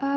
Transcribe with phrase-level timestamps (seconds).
[0.00, 0.16] Hello，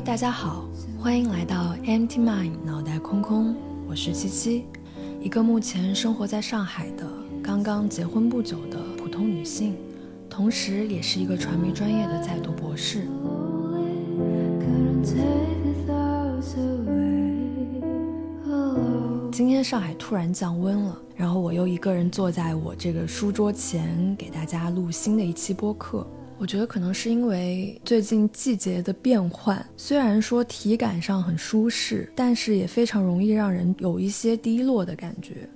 [0.00, 0.64] 大家好，
[0.98, 3.54] 欢迎来到 Empty Mind 脑袋空空，
[3.88, 4.64] 我是七七，
[5.20, 7.06] 一个目前生活在上海的
[7.40, 9.76] 刚刚结婚不久的普通女性，
[10.28, 13.06] 同时也是一个传媒专业的在读博士。
[19.34, 26.06] 今天上海突然降温了，然后我又一个人坐在我这个书桌前，给大家录新的一期播客。
[26.38, 35.48] 我觉得可能是因为最近季节的变换，虽然说体感上很舒适，但是也非常容易让人有一些低落的感觉。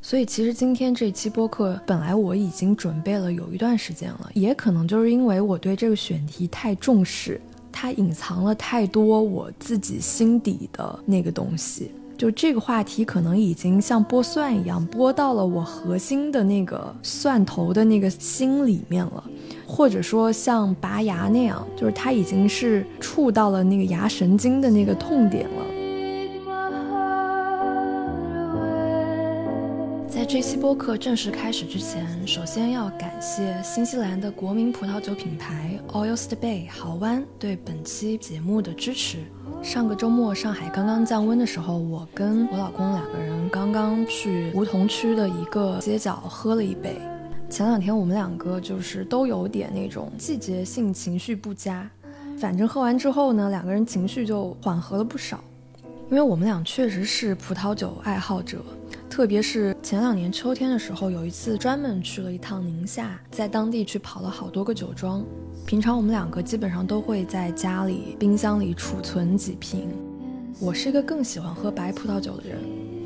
[0.00, 7.38] 所以其实今天这期播客本来我已经准备了有一段时间了，也可能就是因为我对这个选题太重视，
[7.70, 11.90] 它隐藏了太多我自己心底的那个东西。
[12.16, 19.22] 就这个话题可能已经像剥蒜一样剥到了我核心的那个蒜头的那个心里面了，
[19.66, 25.66] 或者说像拔牙那样，就是它已经是触到了那个牙神经的那个痛点了。
[30.08, 39.18] 在这期播客正式开始之前，首先要感谢新西兰的国民葡萄酒品牌 Oyster Bay 豪湾对本期节目的支持。
[39.62, 46.96] 上个周末上海刚刚降温的时候，我跟我老公两个人刚刚去梧桐区的一个街角喝了一杯。
[47.50, 51.88] 前两天我们两个就是都有点那种季节性情绪不佳，
[52.38, 55.42] 反正喝完之后呢，两个人情绪就缓和了不少。
[56.08, 58.64] 因为我们俩确实是葡萄酒爱好者，
[59.16, 65.24] 特别是前两年秋天的时候，有一次专门去了一趟宁夏，在当地去跑了好多个酒庄。
[65.64, 69.88] 平常我们两个基本上都会在家里冰箱里储存几瓶。
[70.60, 72.58] 我是一个更喜欢喝白葡萄酒的人，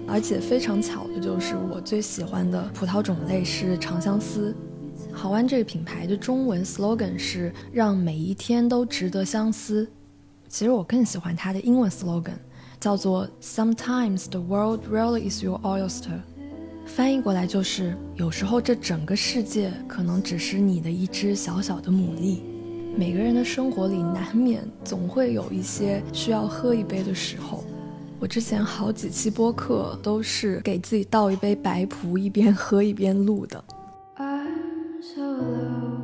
[0.09, 4.53] 而且非常巧的就是我最喜欢的葡萄种类是长相思。
[5.13, 9.89] 好湾这个品牌的中文 slogan 是“让每一天都值得相思”，
[10.51, 12.35] 其实我更喜欢它的英文 slogan。
[12.81, 16.19] 叫做 Sometimes the world really is your oyster，
[16.87, 22.41] 翻译过来就是有时候这整个世界可能只是你的一只小小的牡蛎。
[22.97, 27.63] 每个人的生活里难免总会有一些需要喝一杯的时候。
[28.19, 33.63] 我之前好几期播客都是给自己倒一杯白葡，一边喝一边录的。
[34.17, 36.01] I'm so low.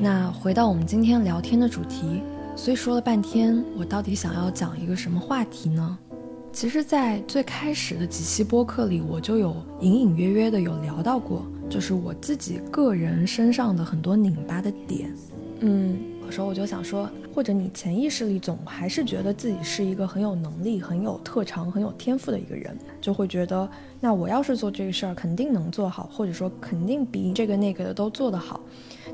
[0.00, 2.20] 那回到我们今天聊天的主题，
[2.56, 5.98] 所以说了半天，我到底想要讲一个什么话题呢？
[6.52, 15.12] 其实，在最开始的几期播客里，我就有隐隐约约的有聊到过，就是我自己个人身上的很多拧巴的点。
[15.60, 23.68] 嗯，有时候我就想说，或者你潜意识里总还是觉得自己是一个很有能力、很有特长、很有天赋的一个人，就会觉得，
[24.00, 28.60] 那我要是做这个事儿，肯定能做好，或者说肯定比这个那个的都做得好。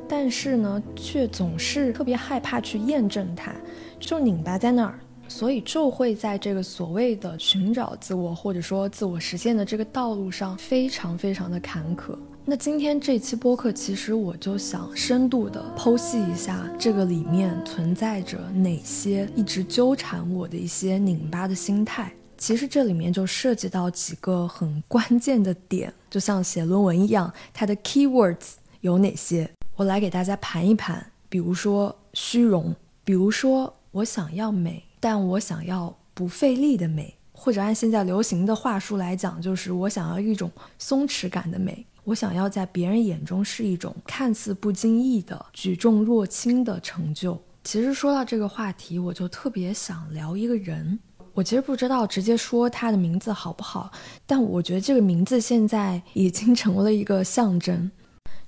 [0.08, 3.52] 但是呢，却总是特别害怕去验证它，
[3.98, 12.16] 就拧巴在那儿，所以就会在这个所谓的寻找自我或者说自我实现的这个道路上非常非常的坎坷。
[12.46, 22.12] 那今天这期播客，其实我就想深度的剖析一下这个里面存在着哪些一直纠缠我的一些拧巴的心态。
[22.38, 29.48] 其实这里面就涉及到几个很关键的点，就像写论文一样，它的 keywords 有哪些？
[29.76, 32.74] 我来给大家盘一盘，比如说虚荣，
[33.04, 47.40] 比如说我想要美，但我想要不费力的美，或者按现在流行的话术来讲，就是我想要一种松弛感的美，我想要在别人眼中是一种看似不经意的举重若轻的成就。
[47.62, 50.98] 其实说到这个话题，我就特别想聊一个人。
[51.32, 53.92] 我其实不知道直接说他的名字好不好，
[54.26, 57.90] 但我觉得这个名字现在已经成为了一个象征。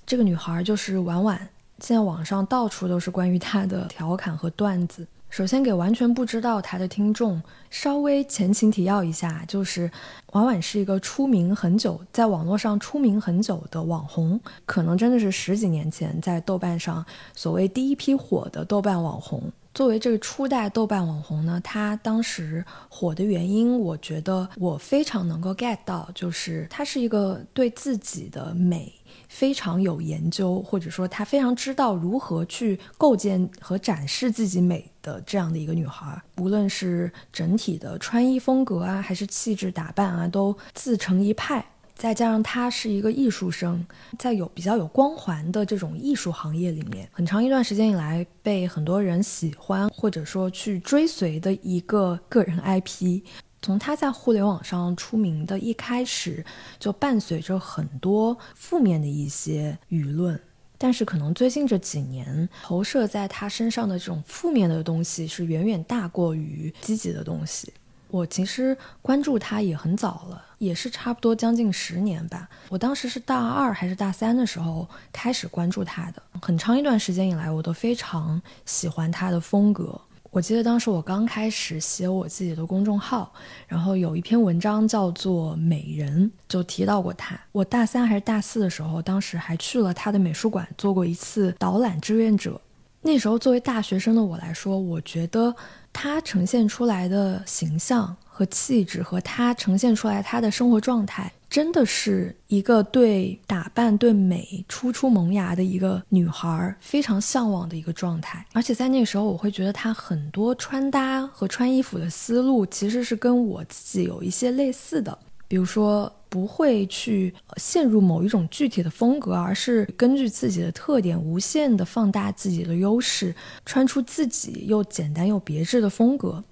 [0.04, 1.38] 这个女孩就是婉婉，
[1.78, 5.06] 现在网上到处都是关于她的调侃和段子。
[5.32, 9.90] 首先给完全不知道他的听众稍微前情提要一下，就是
[10.32, 17.02] 婉婉是一个出名很久，在网络上出名很久的网红，可能真的是十几年前在豆瓣上
[17.34, 19.42] 所谓第一批火的豆瓣网红。
[19.72, 28.92] 作为这个初代豆瓣网红呢，她当时火的原因，我觉得我非常能够 get 到，就是她是一个对自己的美
[29.32, 36.22] 非常有研究，或者说她非常知道如何去构建和展示自己美的这样的一个女孩。
[36.36, 41.64] 无论是整体的穿衣风格啊，还是气质打扮啊，都自成一派。
[41.94, 43.84] 再加上她是一个艺术生，
[44.18, 53.22] 在有比较有光环的这种艺术行业里面，很长一段时间以来被很多人喜欢或者说去追随的一个个人 IP。
[53.62, 56.44] 从他在互联网上出名的一开始，
[56.80, 60.38] 就伴随着很多负面的一些舆论。
[60.76, 67.72] 但是可能最近这几年投射在他身上的这种负面的东西是远远大过于积极的东西。
[68.08, 72.48] 我其实关注他也很早了，也是差不多将近十年吧。
[72.68, 79.98] 我当时是大二还是大三的时候开始关注他的，很长一段时间以来我都非常喜欢他的风格。
[80.32, 83.30] 我记得当时我刚开始写我自己的公众号，
[83.68, 87.38] 然后有一篇文章叫做《美人》，就提到过他。
[87.52, 92.58] 我大三还是大四的时候，当时还去了他的美术馆做过一次导览志愿者。
[93.02, 95.54] 那时候作为大学生的我来说，我觉得
[95.92, 101.30] 他呈现出来的形象和气质，和他呈现出来他的生活状态。
[101.52, 123.34] 真的是一个对打扮、对美初出萌芽的一个女孩非常向往的一个状态，而且在那个时候，我会觉得她很多穿搭和穿衣服的思路其实是跟我自己有一些类似的，比如说不会去陷入某一种具体的风格，而是根据自己的特点无限的放大自己的优势，
[123.66, 126.42] 穿出自己又简单又别致的风格。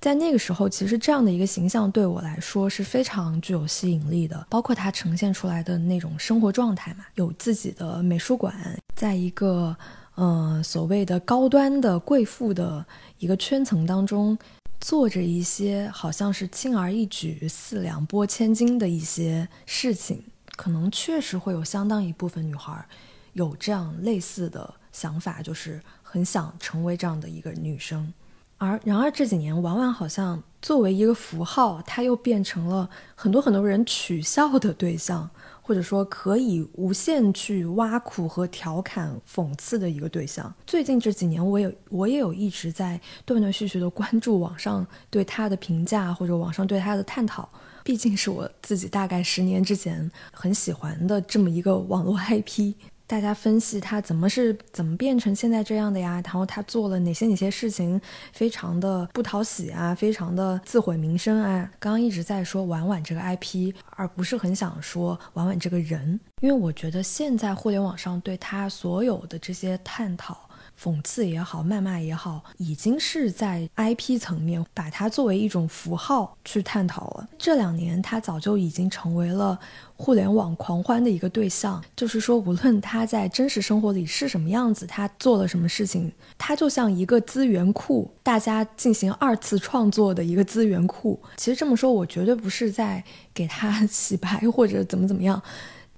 [0.00, 8.54] 在那个时候，其实这样的一个形象对我来说是非常具有吸引力的，包括他呈现出来的那种生活状态嘛，有自己的美术馆，
[8.94, 9.76] 在一个
[10.14, 12.82] 呃所谓的高端的贵妇的
[13.18, 14.38] 一个圈层当中，
[14.86, 20.22] 做着一些好像是轻而易举、四两拨千斤的一些事情，
[20.54, 22.86] 可能确实会有相当一部分女孩
[23.32, 28.14] 有这样类似的想法，就是很想成为这样的一个女生。
[28.58, 35.30] 而然而这几年，婉婉好像作为一个符号，它又变成了很多很多人取笑的对象，
[35.62, 40.52] 或者说可以无限去挖苦和调侃、讽刺的一个对象。
[40.66, 47.48] 最近这几年，我也我也有一直在断断续续的关注网上对他的评价，或者网上对他的探讨。
[47.84, 52.74] 毕竟是我自己大概十年之前很喜欢的这么一个网络 IP。
[53.06, 56.20] 大家分析他怎么是怎么变成现在这样的呀？
[56.24, 58.00] 然后他做了哪些哪些事情，
[58.32, 61.70] 非常的不讨喜啊，非常的自毁名声啊。
[61.78, 70.45] 刚刚一直在说婉婉这个 IP，而不是很想说婉婉这个人，因为我觉得现在互联网上对他所有的这些探讨。
[70.80, 77.28] 讽刺也好，谩骂也好，已经是在 IP 层面把它作为一种符号去探讨了。
[77.38, 79.58] 这两年，他早就已经成为了
[79.96, 81.82] 互联网狂欢的一个对象。
[81.96, 91.18] 就是说，无论他在真实生活里是什么样子，他做了什么事情，他就像一个资源库，大家进行二次创作的一个资源库。
[91.36, 93.02] 其实这么说，我绝对不是在
[93.32, 95.42] 给他 洗白或者怎么怎么样。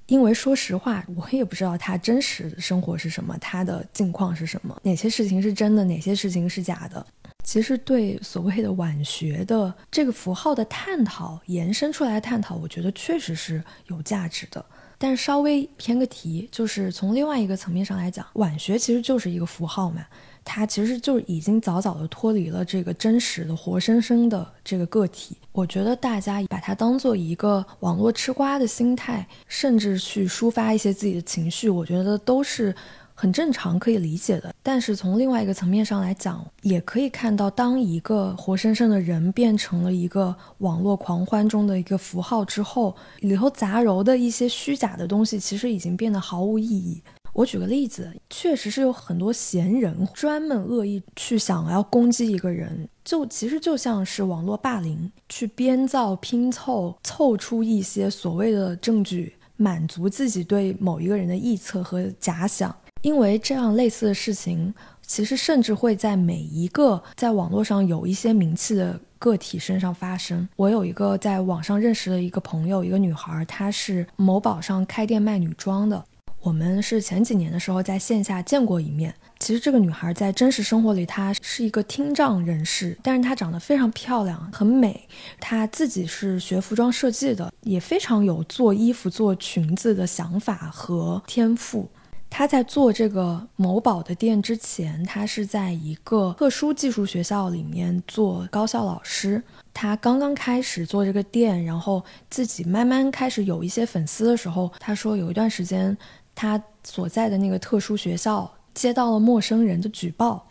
[0.08, 7.06] 因为说实话，我也不知道他真实的生活是什么，他的境况是什么，哪些事情是真的，哪些事情是假的。
[7.44, 14.64] 其实对所谓的晚学的这个符号的探讨，延伸出来探讨，我觉得确实是有价值的。
[14.96, 20.04] 但是稍微偏个题，就是从另外一个层面上来讲，晚学其实就是一个符号嘛。
[20.44, 25.36] 他其实就已经早早的脱离了这个真实的、活生生的这个个体。
[25.52, 32.74] 我觉得大家把它当做一个网络吃瓜的心态，甚至去抒发一些自己的情绪，我觉得都是
[33.12, 34.54] 很正常、可以理解的。
[34.62, 47.02] 但是从另外一个层面上来讲，也可以看到，当一个活生生的人变成了一个网络狂欢中的一个符号之后，里头杂糅的一些虚假的东西，其实已经变得毫无意义。
[47.38, 62.74] 我举个例子，确实是有很多闲人专门恶意去想要攻击一个人，就其实就像是网络霸凌，去编造、拼凑、凑出一些所谓的证据，满足自己对某一个人的臆测和假想。
[63.02, 64.74] 因为这样类似的事情，
[65.06, 70.48] 其实甚至会在每一个在网络上有一些名气的个体身上发生。
[70.56, 76.04] 我有一个在网上认识的一个朋友，一个女孩，她是某宝上开店卖女装的。
[76.40, 79.14] 我们是前几年的时候在线下见过一面。
[79.40, 85.08] 其实这个女孩在真实生活里，她是一个听障人士，但是她长得非常漂亮，很美。
[85.40, 91.88] 她自己是学服装设计的，也非常有做衣服、做裙子的想法和天赋。
[92.30, 99.42] 她在做这个某宝的店之前，她是在一个特殊技术学校里面做高校老师。
[99.72, 105.96] 她刚刚开始做这个店，然后自己慢慢开始有一些粉丝的时候，她说有一段时间。
[106.38, 110.46] 他所在的那个特殊学校接到了陌生人的举报，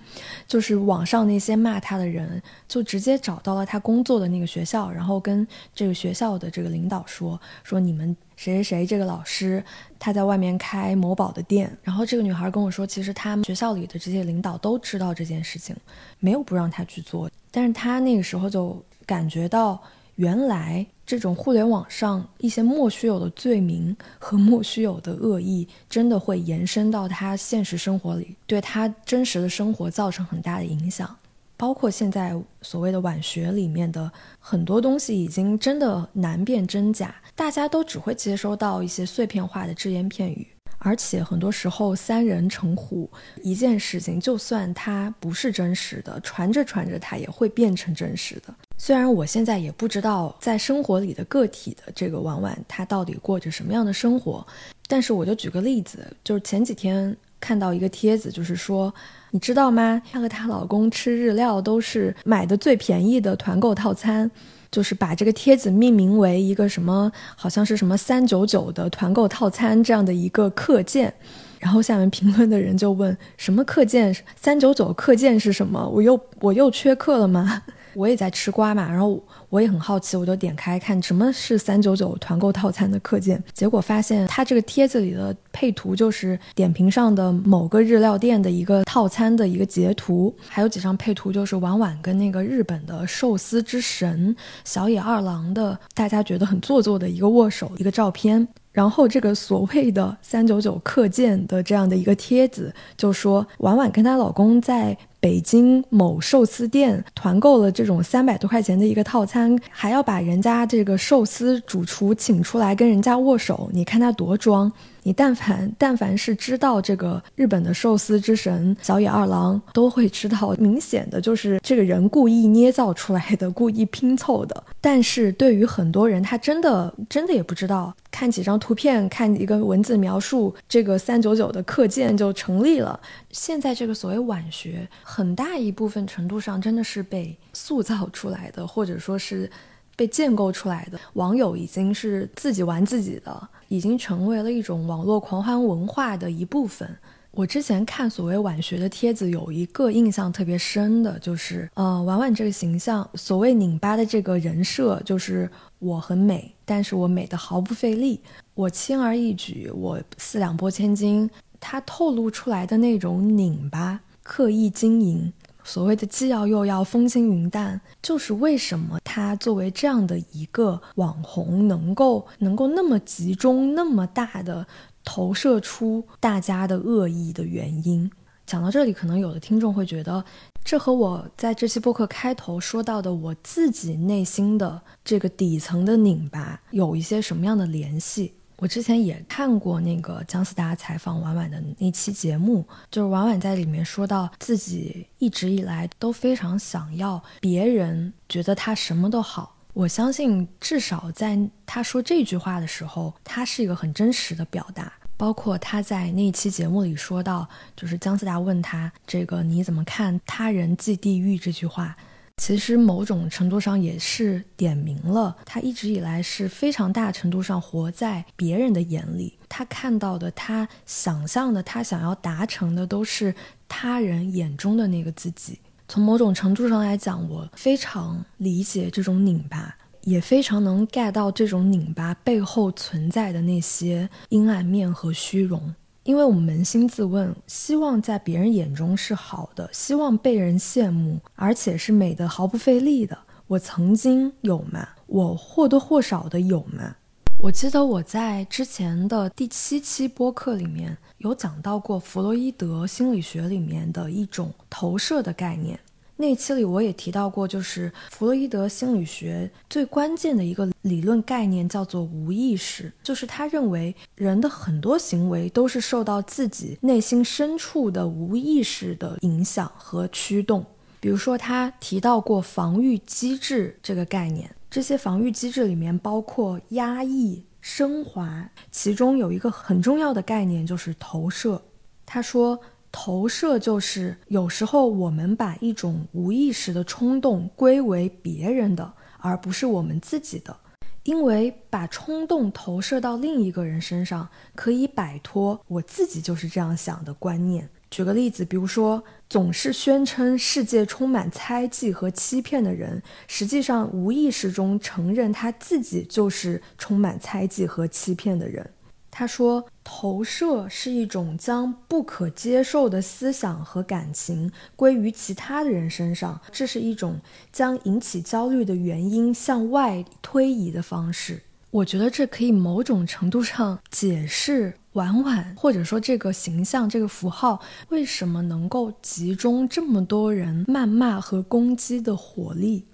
[0.45, 9.63] 就是网上那些骂他的人，就直接找到了他工作的那个学校，然后跟这个学校的这个领导说说你们谁谁谁这个老师
[9.97, 15.73] 他在外面开某宝的店，然后这个女孩跟我说，其实他们学校里的这些领导都知道这件事情，
[16.19, 19.81] 没有不让他去做，但是他那个时候就感觉到。
[20.17, 31.15] 原来这种互联网上一些莫须有的罪名和莫须有的恶意，真的会延伸到他现实生活里，对他真实的生活造成很大的影响。
[31.55, 40.47] 包括现在所谓的晚学里面的很多东西，已经真的难辨真假，大家都只会接收到一些碎片化的只言片语。
[40.79, 43.09] 而且很多时候，三人成虎，
[43.41, 48.53] 一件事情就算它不是真实的，传着传着，它也会变成真实的。
[48.77, 54.45] 虽然我现在也不知道在生活里的个体的这个婉婉，她到底过着什么样的生活，
[54.87, 58.93] 但是我就举个例子，就是前几天看到一个帖子，就是说，
[59.31, 60.01] 你知道吗？
[60.11, 64.29] 她和她老公吃日料都是买的最便宜的团购套餐。
[64.69, 71.11] 就是把这个帖子命名为一个什么，好像是什么三九九的团购套餐这样的一个课件，
[71.59, 74.15] 然后下面评论的人就问什么课件？
[74.35, 75.87] 三九九课件是什么？
[75.89, 77.63] 我又我又缺课了吗？
[77.95, 98.47] 我也在吃瓜嘛，然后我也很好奇，我就点开看什么是三九九团购套餐的课件，结果发现它这个帖子里的配图就是点评上的某个日料店的一个套餐的一个截图，还有几张配图就是婉婉跟那个日本的寿司之神小野二郎的，大家觉得很做作的一个握手一个照片。
[98.77, 114.71] 然后这个所谓的三九九课件的这样的一个帖子，就说婉婉跟她老公在北京某寿司店团购了这种三百多块钱的一个套餐，还要把人家这个寿司主厨请出来跟人家握手，你看他多装。
[115.07, 124.61] 你但凡但凡是知道这个日本的寿司之神小野二郎，都会知道，明显的就是这个人故意捏造出来的，故意拼凑的。
[124.81, 132.99] 但是对于很多人，他真的真的也不知道，看几张图片，看一个文字描述，这个三九九的课件就成立了。
[133.31, 139.49] 现在这个所谓晚学，很大一部分程度上真的是被塑造出来的，或者说是
[139.97, 140.97] 被建构出来的。
[141.15, 143.49] 网友已经是自己玩自己的。
[143.69, 146.89] 已经成为了一种网络狂欢文化的一部分。
[147.31, 158.21] 我之前看所谓晚学的帖子，有一个印象特别深的，就是，呃，婉婉这个形象，所谓拧巴的这个人设，就是我很美，但是我美的毫不费力，
[158.53, 161.29] 我轻而易举，我四两拨千斤。
[161.59, 165.33] 他透露出来的那种拧巴、刻意经营。
[165.67, 174.65] 所谓的既要又要风轻云淡，就是为什么他作为这样的一个网红，能够能够那么集中、那么大的
[175.03, 178.09] 投射出大家的恶意的原因。
[178.45, 180.23] 讲到这里，可能有的听众会觉得，
[180.63, 188.33] 这和我在这期播客开头说到的我自己内心的这个底层的拧巴有一些什么样的联系？
[188.57, 199.55] 我之前也看过那个姜思达采访婉婉的那期节目，就是婉婉在里面说到自己一直以来都非常想要别人觉得他什么都好。
[199.73, 204.91] 我相信，至少在他说这句话的时候，他是一个很真实的表达。
[205.15, 211.95] 包括他在那一期节目里说到，就是姜思达问他这个你怎么看“他人即地狱”这句话。
[212.37, 223.33] 其实某种程度上也是点明了，他一直以来是非常大程度上活在别人的眼里，他看到的、他想象的、他想要达成的，都是
[223.67, 225.59] 他人眼中的那个自己。
[225.87, 235.73] 从某种程度上来讲，我非常理解这种拧巴，也非常能 get 到这种拧巴背后存在的那些阴暗面和虚荣。
[236.07, 243.17] 因为我们扪心自问，希望在别人眼中是好的，希望被人羡慕，而且是美的毫不费力的。
[243.47, 244.87] 我曾经有吗？
[245.07, 246.95] 我或多或少的有吗？
[247.39, 255.77] 我记得我在之前的第七期播客里面有讲到过弗洛伊德心理学里面的一种投射的概念。
[256.19, 270.65] 那期里我也提到过，就是弗洛伊德心理学最关键的一个理论概念叫做无意识，就是他认为人的很多行为都是受到自己内心深处的无意识的影响和驱动。
[270.99, 281.61] 比如说，他提到过防御机制这个概念，这些防御机制里面包括压抑、升华，其中有一个很重要的概念就是投射。
[282.07, 282.59] 他说。
[282.91, 290.55] 投射就是有时候我们把一种无意识的冲动归为别人的，而不是我们自己的，
[291.03, 297.69] 因为把冲动投射到另一个人身上，可以摆脱我自己就是这样想的观念。
[297.89, 308.69] 举个例子，比如说，总是宣称世界充满猜忌和欺骗的人，实际上无意识中承认他自己就是充满猜忌和欺骗的人。
[309.09, 317.21] 他说，投射是一种将不可接受的思想和感情归于其他的人身上，这是一种
[317.53, 321.41] 将引起焦虑的原因向外推移的方式。
[321.71, 332.85] 我觉得这可以某种程度上解释婉婉，或者说这个形象、这个符号为什么能够集中这么多人谩骂和攻击的火力。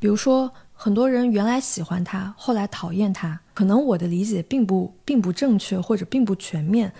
[0.00, 3.38] 比如说，很多人原来喜欢他，后来讨厌他。
[3.52, 6.90] 可能我的理解并不并不正确，或者并不全面，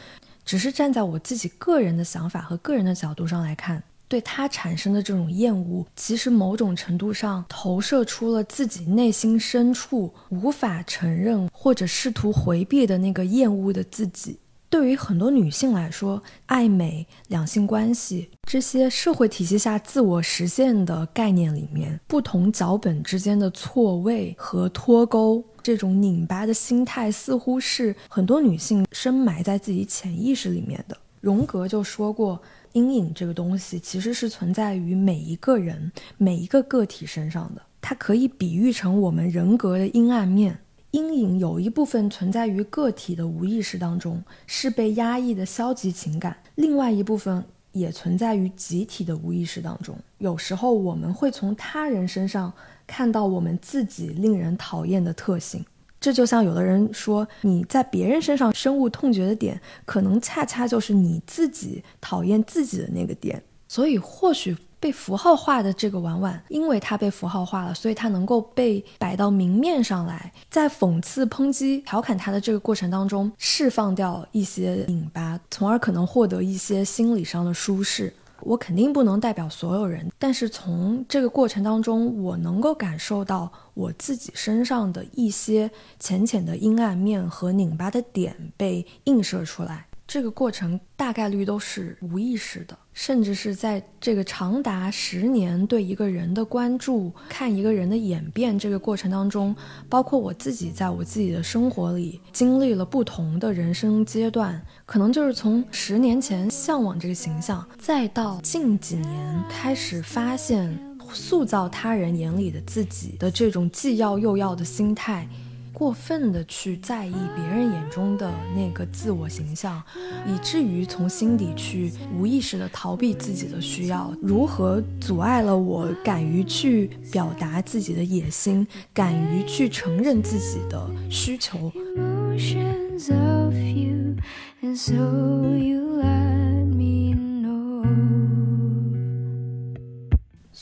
[0.44, 3.82] 只是站在我自己个人的想法和个人的角度上来看。
[4.06, 14.38] 对他产生的这种厌恶，其实某种程度上投射出了自己内心深处无法承认或者试图回避的那个厌恶的自己。
[14.70, 30.96] 对于很多女性来说，爱美、两性关系这些社会体系下自我实现的概念里面，不同脚本之间的错位和脱钩，这种拧巴的心态，似乎是很多女性深埋在自己潜意识里面的。
[31.20, 32.40] 荣格就说过。
[32.72, 40.56] 阴影这个东西其实是存在于每一个人、每一个个体身上的，它可以比喻成我们人格的阴暗面。
[40.92, 49.96] 阴影有一部分存在于个体的无意识当中，是被压抑的消极情感；另外一部分也存在于集体的无意识当中。
[50.18, 52.52] 有时候我们会从他人身上
[52.86, 55.64] 看到我们自己令人讨厌的特性。
[56.00, 63.40] 这就像有的人说，你在别人身上深恶痛绝的点，可能恰恰就是你自己讨厌自己的那个点。
[63.68, 78.12] 所以，或许被符号化的这个婉婉，因为它被符号化了，所以它能够被摆到明面上来，在讽刺、抨击、调侃他的这个过程当中，释放掉一些拧巴，从而可能获得一些心理上的舒适。
[78.42, 89.86] 我肯定不能代表所有人，但是从这个过程当中，我能够感受到我自己身上的一些浅浅的阴暗面和拧巴的点被映射出来。
[90.12, 99.54] 这个过程大概率都是无意识的，甚至是在这个长达十年对一个人的关注、看一个人的演变这个过程当中，
[99.88, 110.76] 包括我自己在我自己的生活里经历了不同的人生阶段，可能就是从十年前向往这个形象，再到近几年开始发现
[111.12, 115.28] 塑造他人眼里的自己的这种既要又要的心态。
[115.72, 119.82] 过分的去在意别人眼中的那个自我形象，
[120.26, 131.72] 以至于从心底去无意识的逃避自己的需要，如何阻碍了我敢于去表达自己的野心，敢于去承认自己的需求。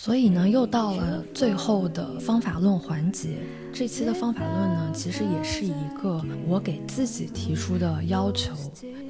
[0.09, 3.37] 所以呢，又到了最后的方法论环节。
[3.75, 8.55] 这期的方法论呢，其实也是一个我给自己提出的要求。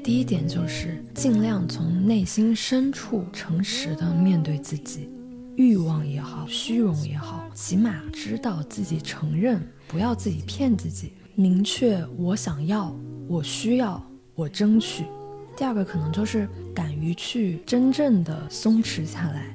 [0.02, 5.08] 第一点就是尽量从内心深处诚实的面对自己，
[5.54, 12.92] 欲望也好，虚荣也好，起码知道自己承认，不要自己骗自己，明确我想要，
[13.28, 14.02] 我需要，
[14.34, 15.04] 我争取。
[15.56, 19.54] 第二个可能就是敢于去真正的松弛下来。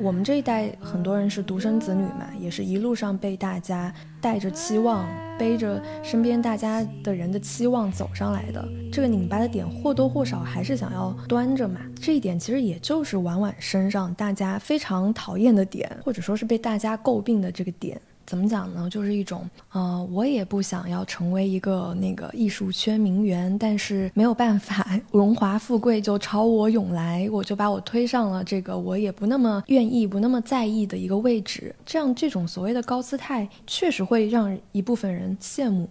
[0.00, 5.04] 我们这一代很多人是独生子女嘛，也是一路上被大家带着期望，
[5.36, 8.64] 背着身边大家的人的期望走上来的。
[8.92, 11.80] 这个拧巴的点或多或少还是想要端着嘛。
[12.00, 18.00] 这一点其实也就是婉婉身上大家非常讨厌的点，或者说是被大家诟病的这个点。
[18.28, 18.86] 怎么讲呢？
[18.90, 31.74] 就是一种，呃，我也不想要成为一个那个艺术圈名媛，但是没有办法，荣华富贵就朝我涌来，我就把我推上了这个我也不那么愿意、不那么在意的一个位置。
[31.86, 35.88] 这样，这种所谓的高姿态，确实会让一部分人羡慕。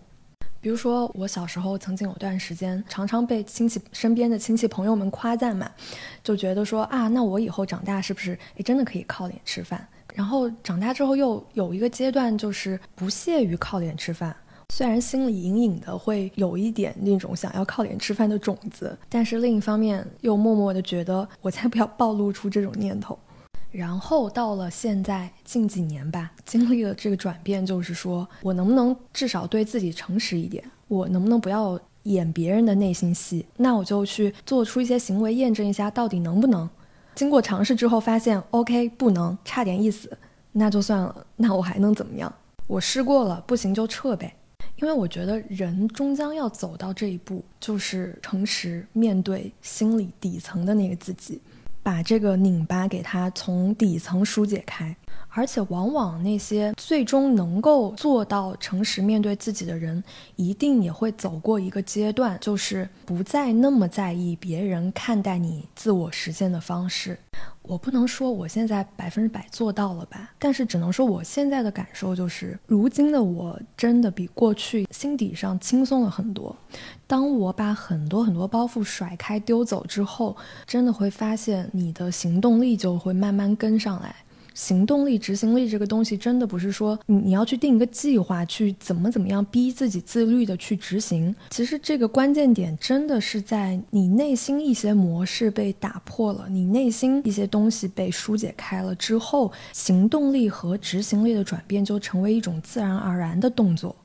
[0.61, 5.71] 比如说，我小时候曾经有段时间，常常被亲戚身边的亲戚朋友们夸赞嘛，
[6.23, 9.87] 就觉得说啊，那我以后长大是不是也真的可以靠脸吃饭？
[10.17, 14.35] 然后长大之后又有一个阶段，就是不屑于靠脸吃饭。
[14.73, 23.15] 虽然心里隐隐的会有一点那种想要靠脸吃饭的种子，但是另一方面又默默的觉得我才不要暴露出这种念头。
[23.69, 30.63] 然后到了现在近几年吧，经历了这个转变，就是说我能不能至少对自己诚实一点？
[30.87, 33.45] 我能不能不要演别人的内心戏？
[33.57, 36.67] 那我就去做出一些行为，验证一下到底能不能。
[37.17, 40.15] 经过尝试之后，发现 OK 不能，差点意思，
[40.51, 41.25] 那就算了。
[41.35, 42.31] 那我还能怎么样？
[42.67, 44.31] 我试过了，不行就撤呗。
[44.75, 51.41] 因为我觉得人终将要走到这一步，就是诚实面对心里底层的那个自己。
[51.81, 54.95] 把这个拧巴给它从底层疏解开，
[55.29, 60.03] 而且往往那些最终能够做到诚实面对自己的人，
[60.35, 67.17] 一定也会走过一个阶段，就是不再那么在意别人看待你自我实现的方式。
[67.61, 76.55] 我不能说我现在百分之百做到了吧，但是只能说我现在的感受就是，如今的我真的比过去心底上轻松了很多。
[77.05, 84.15] 当我把很多很多包袱甩开丢走之后，真的会发现你的行动力就会慢慢跟上来。
[84.57, 91.33] 行动力、执行力这个东西，真的不是说你你要去定一个计划，去怎么怎么样逼自己自律的去执行。
[91.51, 103.95] 其实这个关键点真的是在你内心一些模式被打破了，你内心一些东西被疏解开了之后，行动力和执行力的转变就成为一种自然而然的动作。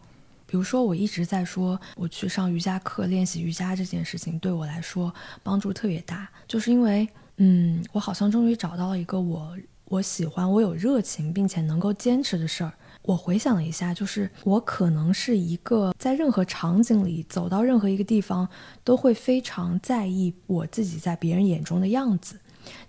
[0.44, 5.10] 比如说，我一直在说我去上瑜伽课练习瑜伽这件事情，对我来说
[5.42, 9.56] 帮助特别大，就是因为，嗯，我好像终于找到了一个我。
[9.92, 12.72] 我喜欢我有热情并且能够坚持的事儿。
[13.02, 18.48] 我回想了一下，就是我可能是一个在任何场景里走到任何一个地方
[18.82, 22.36] 都会非常在意我自己在别人眼中的样子，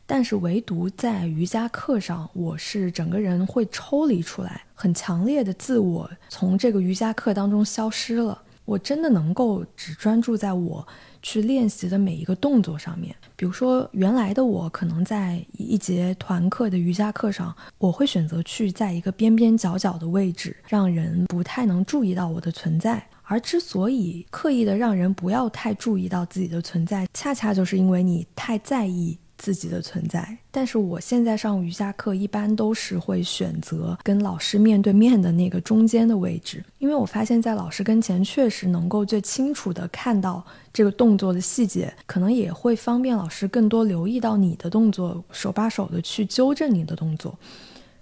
[0.06, 8.43] 但是唯独在瑜伽课上，我是整个人会抽离出来，很强烈的自我从这个瑜伽课当中消失了。
[8.66, 10.88] 我真的能够只专注在我。
[11.26, 23.02] 去练习的每一个动作上面，比如说原来的我可能在一节团课的瑜伽课上，我会选择去在一个边边角角的位置，让人不太能注意到我的存在。
[23.24, 29.18] 而之所以刻意的让人不要太注意到自己的存在，恰恰就是因为你太在意。
[29.38, 47.38] 自己的存在，但是我现在上瑜伽课一般都是会选择跟老师面对面的那个中间的位置，因为我发现，在老师跟前确实能够最清楚的看到这个动作的细节，可能也会方便老师更多留意到你的动作，手把手的去纠正你的动作。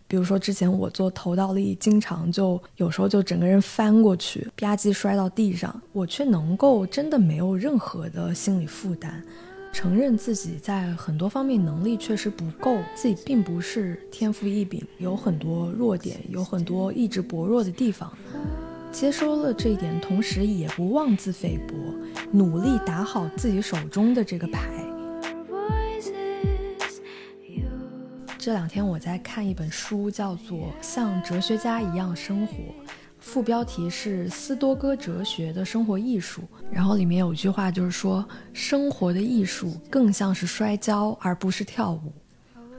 [0.08, 9.24] 比如说之前我做头倒立，经常就有时候就整个人翻过去，吧唧摔到地上，我却能够真的没有任何的心理负担。
[9.74, 18.12] 承认自己在很多方面能力确实不够，自己并不是天赋异禀，有很多弱点，有很多意志薄弱的地方。
[18.92, 21.74] 接收了这一点，同时也不妄自菲薄，
[22.32, 24.70] 努力打好自己手中的这个牌。
[28.38, 32.56] 这两天我在看一本书，叫做《像哲学家一样生活》。
[33.22, 42.12] 副标题是斯多哥哲学的生活艺术，然后里面有一句话就是说，生活的艺术更像是摔跤而不是跳舞。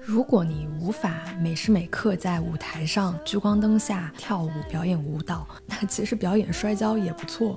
[0.04, 7.56] 如果你无法每时每刻在舞台上聚光灯下跳舞表演舞蹈，那其实表演摔跤也不错。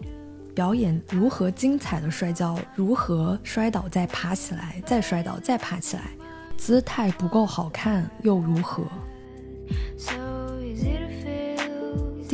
[0.54, 6.12] 表演如何精彩的摔跤，如何摔倒再爬起来，再摔倒再爬起来，
[6.56, 8.84] 姿态不够好看又如何？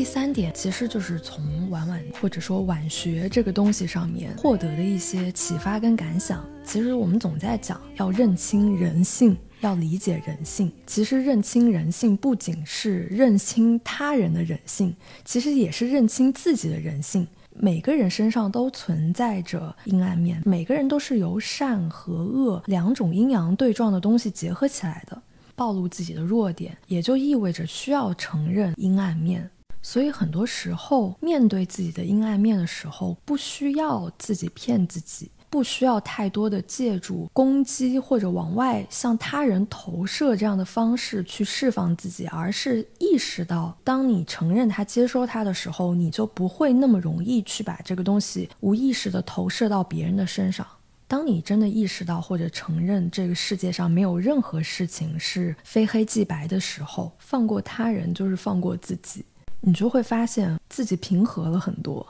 [0.02, 6.44] 第三点其实就是从晚晚或者说晚学这个东西上面获得的一些启发跟感想。
[6.66, 10.74] 其实我们总在讲要认清人性，要理解人性。
[10.88, 14.92] 其实认清人性不仅是认清他人的人性，
[15.24, 17.28] 其实也是认清自己的人性。
[17.54, 25.22] 每个人身上都存在着阴暗面，每个人都是由善和恶两种阴阳对撞的东西结合起来的。
[25.56, 29.48] 暴露自己的弱点，也就意味着需要承认阴暗面。
[29.82, 50.66] 所以很多时候，面对自己的阴暗面的时候，不需要自己骗自己，不需要太多的借助攻击或者往外向他人投射这样的方式去释放自己，而是意识到，当你承认他、接收他的时候，你就不会那么容易去把这个东西无意识的投射到别人的身上。
[51.08, 59.26] 当你真的意识到或者承认这个世界上没有任何事情是非黑即白的时候，放过他人就是放过自己。
[59.62, 62.06] 你就会发现自己平和了很多，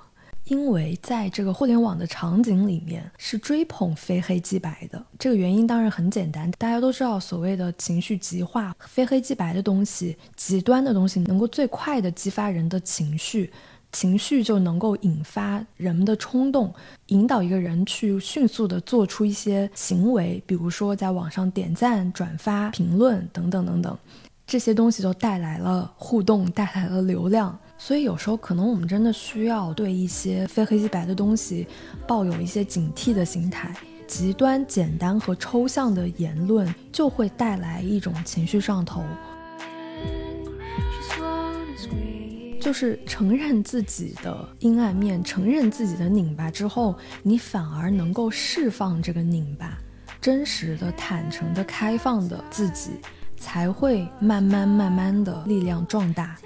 [0.45, 5.03] 因为在这个互联网的场景里面是追捧非黑即白的。
[5.19, 13.51] 这个原因当然很简单，大家都知道，所谓的情绪极化，非黑即白的东西，极端的东西，能够最快的激发人的情绪，
[13.91, 16.73] 情绪就能够引发人们的冲动，
[17.07, 23.97] 引导一个人去迅速的做出一些行为，比如说在网上点赞、转发、评论等等等等，
[24.51, 27.57] 这些东西就带来了互动，带来了流量。
[27.77, 31.65] 所以有时候可能我们真的需要对一些非黑即白的东西
[32.05, 33.73] 抱有一些警惕的心态。
[34.05, 39.01] 极端简单和抽象的言论就会带来一种情绪上头。
[42.59, 49.77] 就是承认自己的阴暗面，承认自己的拧巴之后，你反而能够释放这个拧巴，
[50.19, 52.91] 真实的、坦诚的、开放的自己，
[53.41, 56.37] 才会慢慢慢慢的力量壮大。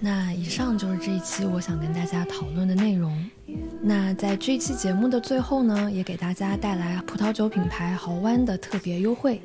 [0.00, 3.12] 那以上就是这一期我想跟大家讨论的内容。
[3.82, 9.40] 那在这一期节目的最后呢，也给大家带来葡萄酒品牌豪湾的特别优惠。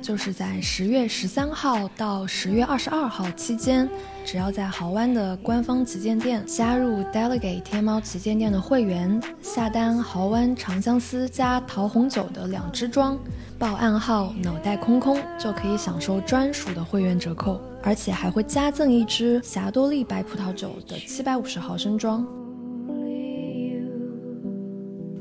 [0.00, 3.88] 就是在十月十三号到十月二十二号期间，
[4.24, 13.18] 只要在豪湾的官方旗舰店加入 Delegate 天猫旗舰店的会员，下单豪湾长相思加桃红酒的两支装，
[13.58, 22.26] 报暗号脑袋空空就可以享受专属的会员折扣，而且还会加赠一支霞多丽白葡萄酒的七百五十毫升装。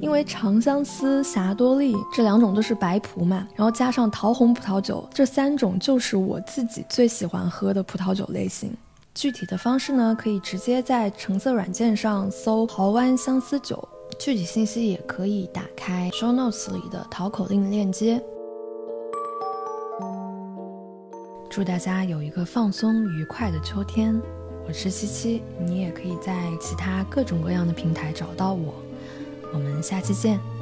[0.08, 8.74] 因为长相思、霞多丽这两种都是白葡嘛，然后加上桃红葡萄酒，这三种就是我自己最喜欢喝的葡萄酒类型。
[9.14, 13.86] 具体的方式呢，可以直接在橙色软件上搜“豪湾相思酒”，
[14.18, 18.24] 具体信息也可以打开 show notes 里的淘口令链接。
[21.50, 24.18] 祝大家有一个放松愉快的秋天。
[24.66, 28.74] 我是七七，你也可以在其他各种各样的平台找到我。
[29.54, 30.57] 我们下期见。